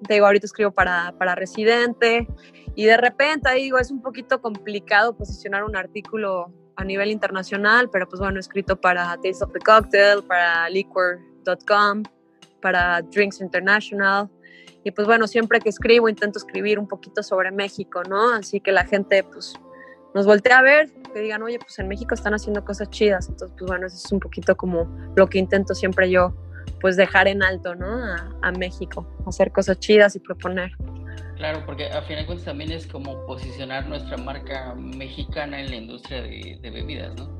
[0.08, 2.26] digo, ahorita escribo para, para Residente
[2.74, 8.08] y de repente, digo, es un poquito complicado posicionar un artículo a nivel internacional, pero
[8.08, 12.04] pues bueno, he escrito para Taste of the Cocktail, para liquor.com,
[12.62, 14.28] para Drinks International.
[14.84, 18.32] Y pues bueno, siempre que escribo intento escribir un poquito sobre México, ¿no?
[18.32, 19.54] Así que la gente pues
[20.14, 23.28] nos voltea a ver, que digan, oye, pues en México están haciendo cosas chidas.
[23.28, 26.32] Entonces, pues bueno, eso es un poquito como lo que intento siempre yo,
[26.80, 27.86] pues dejar en alto, ¿no?
[27.86, 30.72] A, a México, hacer cosas chidas y proponer.
[31.38, 35.76] Claro, porque a fin de cuentas también es como posicionar nuestra marca mexicana en la
[35.76, 37.30] industria de, bebidas, ¿no?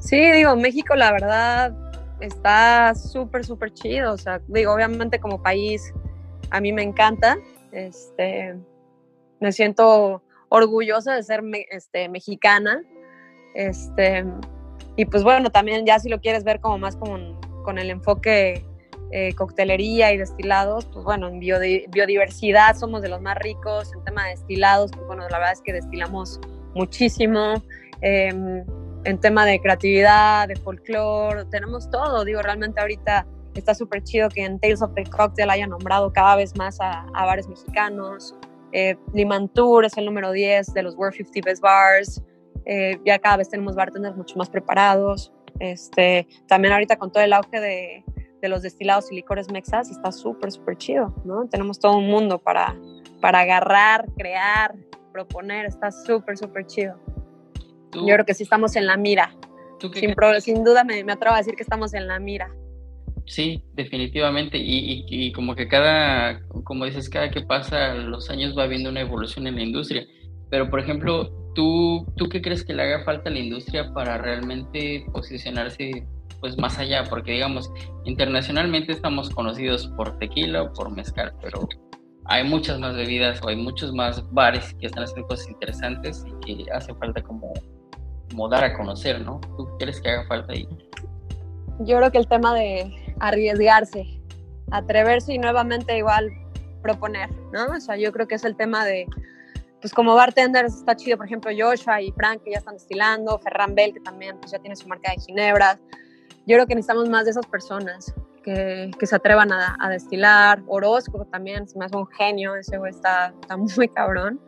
[0.00, 1.72] Sí, digo, México la verdad
[2.20, 4.12] está súper, súper chido.
[4.12, 5.94] O sea, digo, obviamente como país
[6.50, 7.38] a mí me encanta.
[7.70, 8.56] Este,
[9.38, 12.82] me siento orgullosa de ser este, mexicana.
[13.54, 14.24] Este,
[14.96, 18.64] y pues bueno, también ya si lo quieres ver como más como con el enfoque
[19.10, 24.24] eh, coctelería y destilados, pues bueno, en biodiversidad somos de los más ricos, en tema
[24.24, 26.40] de destilados, pues bueno, la verdad es que destilamos
[26.74, 27.62] muchísimo,
[28.00, 28.64] em,
[29.04, 34.44] en tema de creatividad, de folclore, tenemos todo, digo, realmente ahorita está súper chido que
[34.44, 38.34] en Tales of the Cocktail haya nombrado cada vez más a, bares mexicanos,
[38.72, 42.22] eh, Limantour es el número 10 de los World 50 Best Bars,
[42.66, 47.32] eh, ya cada vez tenemos bartenders mucho más preparados, este, también ahorita con todo el
[47.32, 48.04] auge de,
[48.44, 51.48] de los destilados y licores mexas está súper, súper chido, ¿no?
[51.48, 52.76] Tenemos todo un mundo para,
[53.22, 54.74] para agarrar, crear,
[55.12, 56.98] proponer, está súper, súper chido.
[57.94, 59.34] Yo creo que sí estamos en la mira.
[59.94, 62.50] Sin, sin, duda me, me, atrevo a decir que estamos en la mira.
[63.26, 64.58] Sí, definitivamente.
[64.58, 69.00] Y, y, como que cada, como dices, cada que pasa los años va habiendo una
[69.00, 70.06] evolución en la industria.
[70.50, 74.18] Pero, por ejemplo, ¿tú, ¿tú qué crees que le haga falta a la industria para
[74.18, 76.06] realmente posicionarse
[76.40, 77.70] pues más allá, porque digamos,
[78.04, 81.66] internacionalmente estamos conocidos por tequila o por mezcal, pero
[82.26, 86.64] hay muchas más bebidas o hay muchos más bares que están haciendo cosas interesantes y
[86.64, 87.52] que hace falta como,
[88.30, 89.40] como dar a conocer, ¿no?
[89.56, 90.68] ¿Tú crees que haga falta ahí?
[91.80, 94.20] Yo creo que el tema de arriesgarse,
[94.70, 96.30] atreverse y nuevamente igual
[96.82, 97.74] proponer, ¿no?
[97.74, 99.06] O sea, yo creo que es el tema de,
[99.84, 103.74] pues como bartenders está chido, por ejemplo, Joshua y Frank que ya están destilando, Ferran
[103.74, 105.76] Bell que también pues, ya tiene su marca de ginebras,
[106.46, 110.62] yo creo que necesitamos más de esas personas que, que se atrevan a, a, destilar.
[110.68, 114.40] Orozco también, se me hace un genio, ese güey está, está muy cabrón.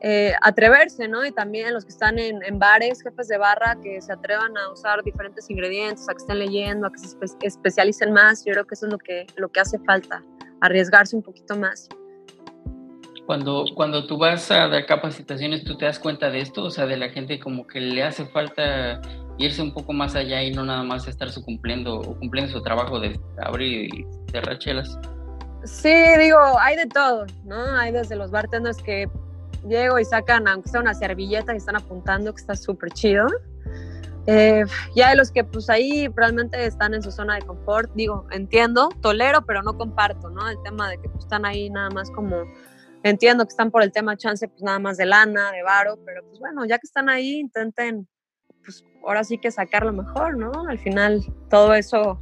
[0.00, 1.24] Eh, atreverse, ¿no?
[1.24, 4.72] Y también los que están en, en, bares, jefes de barra, que se atrevan a
[4.72, 8.44] usar diferentes ingredientes, a que estén leyendo, a que se especialicen más.
[8.44, 10.24] Yo creo que eso es lo que, lo que hace falta,
[10.60, 11.88] arriesgarse un poquito más.
[13.26, 16.64] Cuando, cuando tú vas a dar capacitaciones, ¿tú te das cuenta de esto?
[16.64, 19.00] O sea, de la gente como que le hace falta
[19.38, 22.62] irse un poco más allá y no nada más estar su cumpliendo o cumpliendo su
[22.62, 24.98] trabajo de abrir y cerrar chelas.
[25.64, 27.76] Sí, digo, hay de todo, ¿no?
[27.76, 29.08] Hay desde los bartenders que
[29.68, 33.28] llego y sacan, aunque sea una servilleta y están apuntando, que está súper chido.
[34.26, 38.26] Eh, ya de los que pues ahí realmente están en su zona de confort, digo,
[38.30, 40.48] entiendo, tolero, pero no comparto, ¿no?
[40.48, 42.44] El tema de que pues, están ahí nada más como,
[43.02, 46.22] entiendo que están por el tema chance, pues nada más de lana, de varo, pero
[46.26, 48.08] pues bueno, ya que están ahí, intenten,
[48.64, 50.52] pues ahora sí que sacar lo mejor, ¿no?
[50.68, 52.20] Al final todo eso,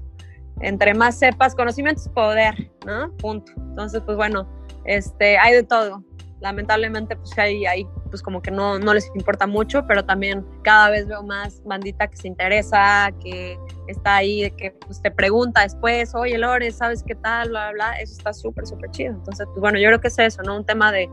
[0.61, 3.15] entre más sepas, conocimiento es poder, ¿no?
[3.17, 3.53] Punto.
[3.57, 4.49] Entonces, pues bueno,
[4.85, 6.05] este, hay de todo.
[6.41, 10.91] Lamentablemente, pues hay, hay pues como que no, no les importa mucho, pero también cada
[10.91, 16.15] vez veo más bandita que se interesa, que está ahí, que pues, te pregunta después,
[16.15, 17.51] oye Lore, ¿sabes qué tal?
[17.51, 19.13] Bla, bla, Eso está súper, súper chido.
[19.13, 20.57] Entonces, pues bueno, yo creo que es eso, ¿no?
[20.57, 21.09] Un tema de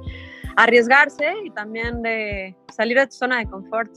[0.56, 3.92] arriesgarse y también de salir de tu zona de confort.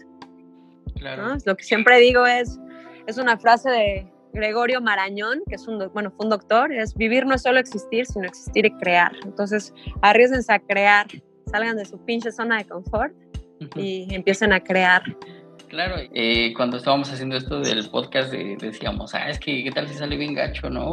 [0.97, 1.37] Claro.
[1.45, 2.59] Lo que siempre digo es,
[3.07, 7.27] es una frase de Gregorio Marañón, que es un, bueno, fue un doctor, es vivir
[7.27, 9.13] no es solo existir, sino existir y crear.
[9.25, 11.07] Entonces, arriesguense a crear
[11.51, 13.13] salgan de su pinche zona de confort
[13.77, 15.03] y empiecen a crear.
[15.69, 19.95] Claro, eh, cuando estábamos haciendo esto del podcast decíamos, ah, es que qué tal si
[19.95, 20.85] sale bien gacho, ¿no?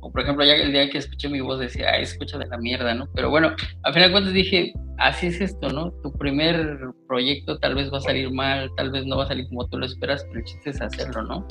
[0.00, 2.58] O, por ejemplo, ya el día que escuché mi voz decía, ah, escucha de la
[2.58, 3.08] mierda, ¿no?
[3.14, 5.90] Pero bueno, al final de cuentas dije, así es esto, ¿no?
[6.02, 9.48] Tu primer proyecto tal vez va a salir mal, tal vez no va a salir
[9.48, 11.46] como tú lo esperas, pero el chiste es hacerlo, ¿no?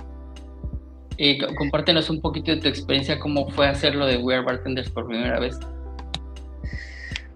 [1.19, 5.07] Eh, compártenos un poquito de tu experiencia, cómo fue hacerlo de We Are Bartenders por
[5.07, 5.57] primera vez.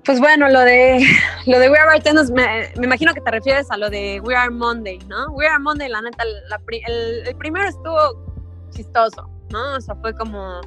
[0.05, 1.03] Pues bueno, lo de
[1.47, 4.51] lo de We Are Bartenders, me, imagino que te refieres a lo de We Are
[4.51, 5.31] Monday, ¿no?
[5.31, 9.75] We Are Monday, la neta, el, primero estuvo chistoso, ¿no?
[9.75, 10.61] O sea, fue como,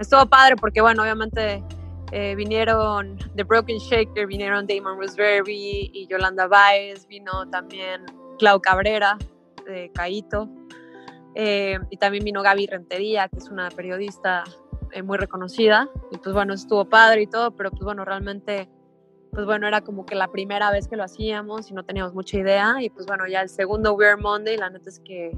[0.00, 1.62] estuvo padre porque, bueno, obviamente
[2.10, 8.04] eh, vinieron The Broken Shaker, vinieron Damon Roseberry y Yolanda Baez, vino también
[8.38, 9.16] Clau Cabrera
[9.64, 10.48] de Caito,
[11.38, 14.42] eh, y también vino Gaby Rentería, que es una periodista
[14.92, 15.90] eh, muy reconocida.
[16.10, 18.70] Y pues bueno, estuvo padre y todo, pero pues bueno, realmente
[19.32, 22.38] pues bueno, era como que la primera vez que lo hacíamos y no teníamos mucha
[22.38, 22.76] idea.
[22.80, 25.36] Y pues bueno, ya el segundo Weird Monday, la neta es que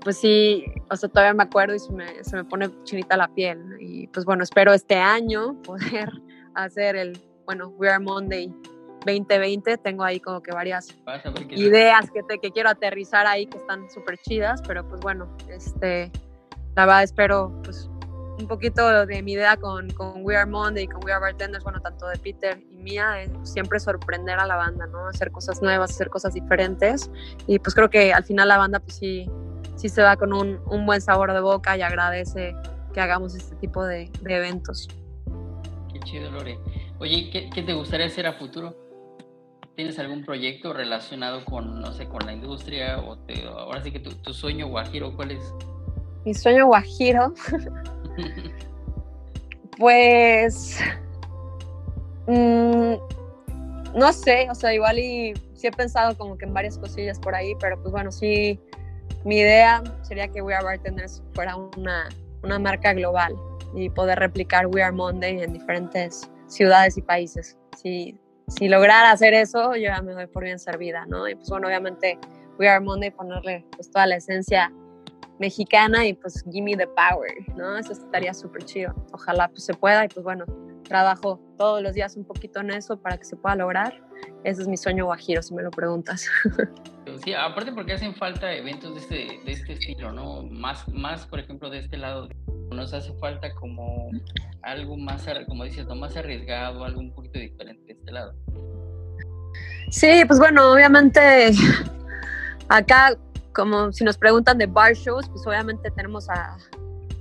[0.00, 4.08] pues sí, o sea, todavía me acuerdo y se me, pone chinita la piel y
[4.08, 6.10] pues bueno, espero este año poder
[6.54, 8.52] hacer el, bueno, Weird Monday
[9.06, 10.94] 2020, tengo ahí como que varias
[11.50, 16.10] ideas que, te, que quiero aterrizar ahí que están súper chidas, pero pues bueno, este,
[16.76, 17.90] la verdad espero pues
[18.40, 21.62] un poquito de mi idea con, con We Are Monday y con We Are Bartenders,
[21.62, 25.06] bueno, tanto de Peter y mía, es siempre sorprender a la banda, ¿no?
[25.06, 27.10] Hacer cosas nuevas, hacer cosas diferentes.
[27.46, 29.28] Y pues creo que al final la banda, pues sí,
[29.76, 32.54] sí se va con un, un buen sabor de boca y agradece
[32.92, 34.88] que hagamos este tipo de, de eventos.
[35.92, 36.58] Qué chido, Lore.
[36.98, 38.89] Oye, ¿qué, ¿qué, te gustaría hacer a futuro?
[39.80, 42.98] ¿Tienes algún proyecto relacionado con, no sé, con la industria?
[42.98, 45.54] O te, ahora sí que tu, tu sueño guajiro, ¿cuál es?
[46.26, 47.32] Mi sueño guajiro
[49.78, 50.78] Pues,
[52.26, 52.92] mm,
[53.94, 57.34] no sé, o sea, igual y sí he pensado como que en varias cosillas por
[57.34, 58.60] ahí, pero pues bueno, sí,
[59.24, 62.06] mi idea sería que We Are Bartenders fuera una,
[62.42, 63.34] una marca global
[63.74, 67.56] y poder replicar We Are Monday en diferentes ciudades y países.
[67.78, 71.28] Si, si lograra hacer eso, yo ya me doy por bien servida, ¿no?
[71.28, 72.18] Y pues bueno, obviamente
[72.58, 74.72] We Are Monday, ponerle pues toda la esencia
[75.38, 77.78] mexicana y pues gimme the power, ¿no?
[77.78, 78.94] Eso estaría súper chido.
[79.12, 80.44] Ojalá pues se pueda y pues bueno,
[80.82, 84.02] trabajo todos los días un poquito en eso para que se pueda lograr.
[84.44, 86.26] Ese es mi sueño guajiro, si me lo preguntas.
[87.24, 90.42] Sí, aparte porque hacen falta eventos de este, de este estilo, ¿no?
[90.44, 92.28] Más, más, por ejemplo, de este lado.
[92.70, 94.10] Nos hace falta como
[94.62, 95.96] algo más, como dices, ¿no?
[95.96, 98.34] más arriesgado, algo un poquito diferente de este lado.
[99.90, 101.50] Sí, pues bueno, obviamente
[102.68, 103.16] acá
[103.52, 106.56] como si nos preguntan de bar shows, pues obviamente tenemos a,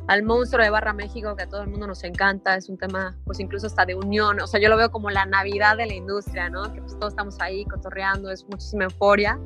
[0.08, 3.18] al monstruo de Barra México que a todo el mundo nos encanta, es un tema
[3.26, 5.94] pues incluso hasta de unión, o sea, yo lo veo como la Navidad de la
[5.94, 6.72] industria, ¿no?
[6.72, 9.40] Que pues todos estamos ahí cotorreando, es muchísima euforia.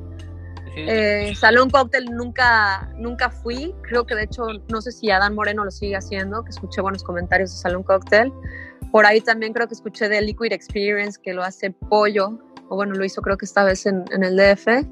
[0.76, 5.64] Eh, Salón Cóctel nunca, nunca fui, creo que de hecho no sé si Adán Moreno
[5.64, 8.32] lo sigue haciendo, que escuché buenos comentarios de Salón Cóctel.
[8.90, 12.94] Por ahí también creo que escuché de Liquid Experience que lo hace Pollo, o bueno,
[12.94, 14.86] lo hizo creo que esta vez en, en el DF.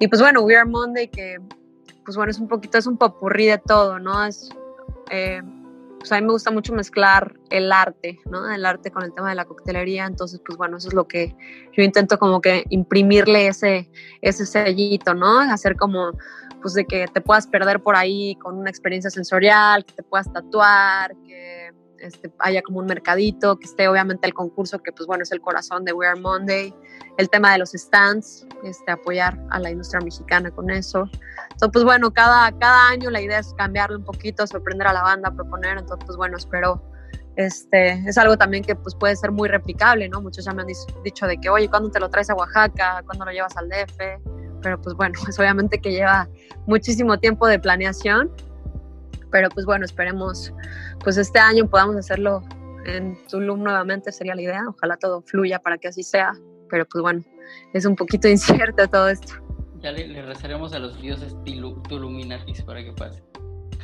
[0.00, 1.38] Y pues bueno, We Are Monday, que
[2.04, 4.24] pues bueno, es un poquito, es un popurrí de todo, ¿no?
[4.24, 4.48] Es,
[5.10, 5.42] eh,
[5.98, 8.50] pues a mí me gusta mucho mezclar el arte, ¿no?
[8.50, 11.34] El arte con el tema de la coctelería, entonces pues bueno, eso es lo que
[11.76, 13.90] yo intento como que imprimirle ese,
[14.22, 15.40] ese sellito, ¿no?
[15.40, 16.12] Hacer como
[16.60, 20.32] pues de que te puedas perder por ahí con una experiencia sensorial, que te puedas
[20.32, 21.67] tatuar, que
[22.00, 25.40] este, haya como un mercadito, que esté obviamente el concurso, que pues bueno, es el
[25.40, 26.74] corazón de We Are Monday,
[27.16, 31.08] el tema de los stands, este, apoyar a la industria mexicana con eso.
[31.50, 35.02] Entonces, pues bueno, cada, cada año la idea es cambiarle un poquito, sorprender a la
[35.02, 36.82] banda, proponer, entonces pues bueno, espero,
[37.36, 40.20] este, es algo también que pues puede ser muy replicable, ¿no?
[40.20, 40.68] Muchos ya me han
[41.04, 43.02] dicho de que, oye, ¿cuándo te lo traes a Oaxaca?
[43.06, 44.38] ¿Cuándo lo llevas al DF?
[44.62, 46.28] pero pues bueno, pues obviamente que lleva
[46.66, 48.30] muchísimo tiempo de planeación,
[49.30, 50.52] pero pues bueno, esperemos
[51.02, 52.42] pues este año podamos hacerlo
[52.86, 56.32] en Tulum nuevamente, sería la idea, ojalá todo fluya para que así sea,
[56.70, 57.24] pero pues bueno,
[57.74, 59.34] es un poquito incierto todo esto.
[59.80, 61.36] Ya le, rezaremos a los dioses
[61.88, 63.22] Tuluminatis para que pase.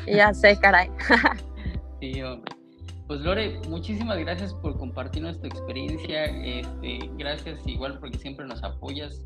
[0.07, 0.90] Ya sé, caray.
[2.00, 2.52] sí, hombre.
[3.07, 6.24] Pues Lore, muchísimas gracias por compartirnos tu experiencia.
[6.24, 9.22] Este, gracias igual porque siempre nos apoyas.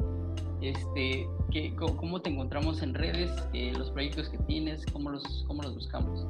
[0.61, 3.31] Este, ¿qué, ¿Cómo te encontramos en redes?
[3.53, 6.27] Eh, los proyectos que tienes, ¿cómo los, cómo los buscamos?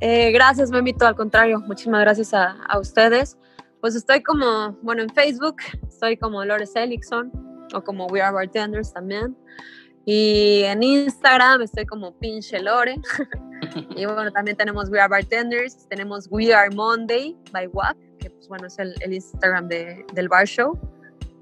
[0.00, 1.06] Eh, gracias, Memito.
[1.06, 3.38] Al contrario, muchísimas gracias a, ustedes.
[3.80, 5.56] Pues estoy como, bueno, en Facebook,
[5.88, 7.32] estoy como Lore Seligson
[7.74, 9.36] o como We Are Bartenders también.
[10.04, 12.96] Y en Instagram estoy como pinche Lore.
[13.96, 18.48] y bueno, también tenemos We Are Bartenders, tenemos We Are Monday by WAP, que pues
[18.48, 20.78] bueno, es el, el Instagram de, del bar show.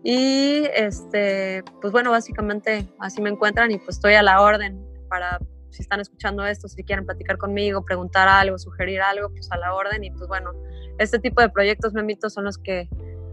[0.02, 5.38] Y este, pues bueno, básicamente así me encuentran y pues estoy a la orden para
[5.70, 9.74] si están escuchando esto, si quieren platicar conmigo, preguntar algo, sugerir algo, pues a la
[9.74, 10.02] orden.
[10.04, 10.52] Y pues bueno,
[10.98, 12.88] este tipo de proyectos, Memito, son los que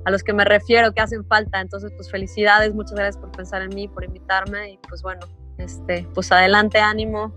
[0.05, 1.59] a los que me refiero, que hacen falta.
[1.59, 5.27] Entonces, pues felicidades, muchas gracias por pensar en mí, por invitarme y pues bueno,
[5.57, 7.33] este, pues adelante, ánimo,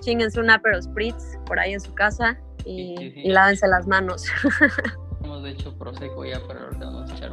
[0.00, 4.26] chinguense un Aperol Spritz por ahí en su casa y, lávense las manos.
[5.24, 7.32] Hemos hecho Prosecco ya, pero ahorita vamos a echar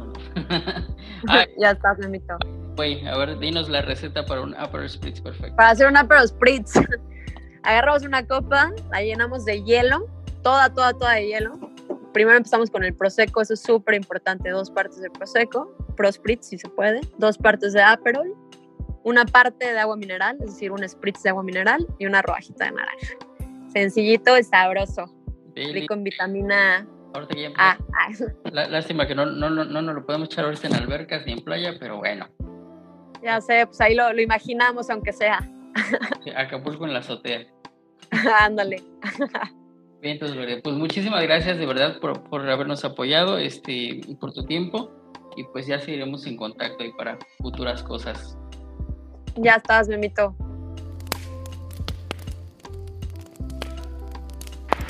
[0.50, 1.34] uno.
[1.58, 2.36] ya estás, Memito.
[2.76, 5.56] Güey, a ver, dinos la receta para un Aperol Spritz perfecto.
[5.56, 6.74] Para hacer un Aperol Spritz,
[7.62, 10.06] agarramos una copa, la llenamos de hielo,
[10.42, 11.58] toda, toda, toda de hielo,
[12.12, 15.76] primero empezamos con el Prosecco, eso es súper importante, dos partes de Prosecco,
[16.10, 18.34] Spritz si se puede, dos partes de Aperol,
[19.04, 22.66] una parte de agua mineral, es decir, un Spritz de agua mineral y una rodajita
[22.66, 23.14] de naranja.
[23.72, 25.12] Sencillito y sabroso,
[25.54, 26.86] rico en vitamina A.
[28.52, 31.74] Lástima que no, no, no, no, lo podemos echar ahorita en albercas ni en playa,
[31.78, 32.26] pero bueno.
[33.22, 35.48] Ya sé, pues ahí lo, lo imaginamos, aunque sea.
[36.36, 37.46] Acapulco en la azotea.
[38.40, 38.82] Ándale.
[40.00, 44.44] Bien, entonces, pues muchísimas gracias de verdad por, por, habernos apoyado este, y por tu
[44.44, 44.90] tiempo.
[45.36, 48.36] Y pues ya seguiremos en contacto y para futuras cosas.
[49.36, 50.34] Ya estás, Memito.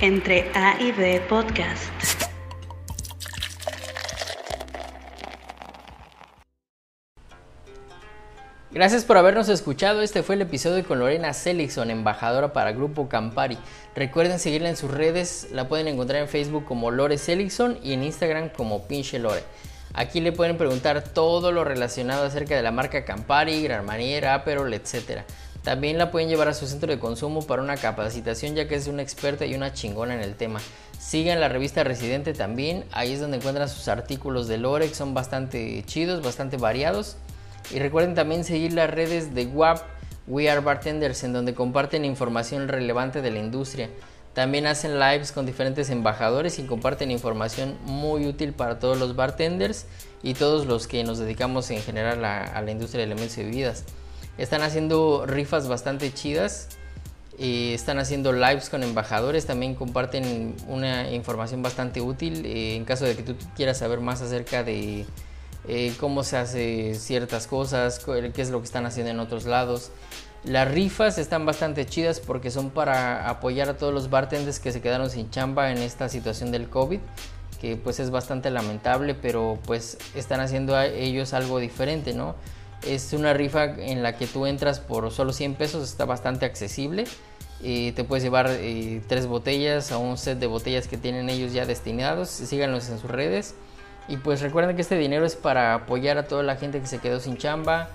[0.00, 1.97] Entre A y B Podcast.
[8.70, 10.02] Gracias por habernos escuchado.
[10.02, 13.56] Este fue el episodio con Lorena Seligson, embajadora para Grupo Campari.
[13.96, 15.48] Recuerden seguirla en sus redes.
[15.52, 19.42] La pueden encontrar en Facebook como Lore Seligson y en Instagram como Pinche Lore.
[19.94, 24.74] Aquí le pueden preguntar todo lo relacionado acerca de la marca Campari, Gran Maniera, Aperol,
[24.74, 25.22] etc.
[25.62, 28.86] También la pueden llevar a su centro de consumo para una capacitación ya que es
[28.86, 30.60] una experta y una chingona en el tema.
[30.98, 35.14] Sigan la revista Residente también, ahí es donde encuentran sus artículos de Lore que son
[35.14, 37.16] bastante chidos, bastante variados.
[37.72, 39.80] Y recuerden también seguir las redes de WAP,
[40.26, 43.90] We Are Bartenders, en donde comparten información relevante de la industria.
[44.34, 49.86] También hacen lives con diferentes embajadores y comparten información muy útil para todos los bartenders
[50.22, 53.84] y todos los que nos dedicamos en general a, la industria de elementos y bebidas.
[54.36, 56.68] Están haciendo rifas bastante chidas,
[57.38, 63.04] y están haciendo lives con embajadores, también comparten una información bastante útil eh, en caso
[63.04, 65.06] de que tú quieras saber más acerca de
[65.68, 69.90] eh, cómo se hace ciertas cosas, qué es lo que están haciendo en otros lados.
[70.44, 74.80] Las rifas están bastante chidas porque son para apoyar a todos los bartenders que se
[74.80, 77.00] quedaron sin chamba en esta situación del COVID,
[77.60, 82.34] que pues es bastante lamentable, pero pues están haciendo a ellos algo diferente, ¿no?
[82.86, 87.04] Es una rifa en la que tú entras por solo 100 pesos, está bastante accesible.
[87.60, 91.52] y te puedes llevar eh, tres botellas a un set de botellas que tienen ellos
[91.52, 92.28] ya destinados.
[92.30, 93.56] Síganlos en sus redes.
[94.08, 96.98] Y pues recuerden que este dinero es para apoyar a toda la gente que se
[96.98, 97.90] quedó sin chamba.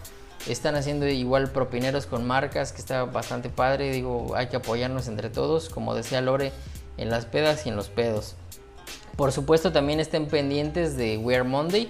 [0.48, 3.92] Están haciendo igual propineros con marcas, que está bastante padre.
[3.92, 6.52] Digo, hay que apoyarnos entre todos, como decía Lore,
[6.98, 8.36] en las pedas y en los pedos.
[9.16, 11.90] Por supuesto, también estén pendientes de Wear Monday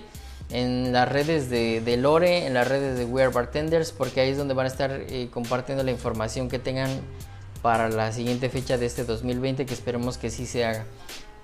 [0.50, 4.54] en las redes de, Lore, en las redes de Wear Bartenders, porque ahí es donde
[4.54, 6.90] van a estar eh, compartiendo la información que tengan
[7.62, 10.86] para la siguiente fecha de este 2020, que esperemos que sí se haga.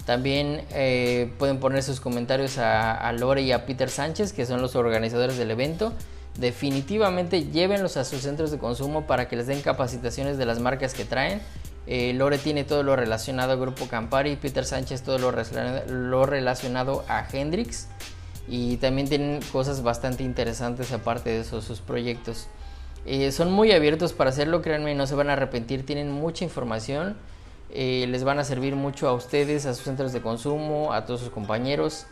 [0.09, 4.75] También eh, pueden poner sus comentarios a, Lore y a Peter Sánchez, que son los
[4.75, 5.93] organizadores del evento.
[6.39, 10.95] Definitivamente llévenlos a sus centros de consumo para que les den capacitaciones de las marcas
[10.95, 11.41] que traen.
[11.85, 15.31] Eh, Lore tiene todo lo relacionado al grupo Campari, Peter Sánchez todo lo,
[15.87, 17.87] lo relacionado a Hendrix
[18.47, 22.47] y también tienen cosas bastante interesantes aparte de eso, sus proyectos.
[23.05, 27.15] Eh, son muy abiertos para hacerlo, créanme, no se van a arrepentir, tienen mucha información
[27.71, 31.21] eh, les van a servir mucho a ustedes, a sus centros de consumo, a todos
[31.21, 32.05] sus compañeros.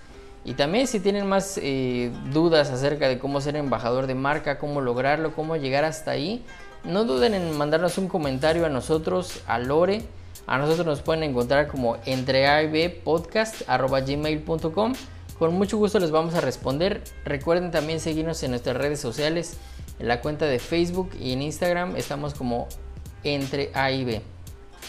[0.46, 4.82] Y también si tienen más eh, dudas acerca de cómo ser embajador de marca, cómo
[4.82, 6.46] lograrlo, cómo llegar hasta ahí,
[6.84, 10.04] no duden en mandarnos un comentario a nosotros, a Lore.
[10.46, 14.94] A nosotros nos pueden encontrar como entreabpodcast.gmail.com
[15.38, 17.04] Con mucho gusto les vamos a responder.
[17.26, 19.58] Recuerden también seguirnos en nuestras redes sociales,
[20.00, 22.70] en la cuenta de Facebook y en Instagram estamos como
[23.26, 24.37] entre A y B.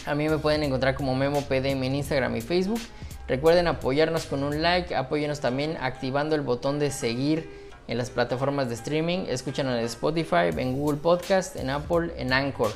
[0.06, 2.80] A mí me pueden encontrar como Memo PDM en Instagram y Facebook.
[3.26, 8.68] Recuerden apoyarnos con un like, apóyenos también activando el botón de seguir en las plataformas
[8.68, 9.26] de streaming.
[9.28, 12.70] Escúchanos en Spotify, en Google Podcast, en Apple, en Anchor.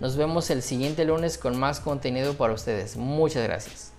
[0.00, 2.96] Nos vemos el siguiente lunes con más contenido para ustedes.
[2.96, 3.95] Muchas gracias.